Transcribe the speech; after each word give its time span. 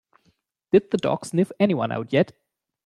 Did 0.71 0.89
the 0.89 0.97
dog 0.97 1.27
sniff 1.27 1.51
anyone 1.59 1.91
out 1.91 2.11
yet? 2.11 2.35